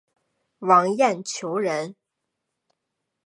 [0.57, 1.95] 王晏球人。